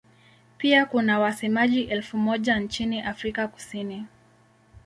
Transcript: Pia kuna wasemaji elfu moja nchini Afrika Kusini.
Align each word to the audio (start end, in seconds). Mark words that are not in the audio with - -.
Pia 0.57 0.85
kuna 0.85 1.19
wasemaji 1.19 1.81
elfu 1.83 2.17
moja 2.17 2.59
nchini 2.59 3.01
Afrika 3.01 3.47
Kusini. 3.47 4.05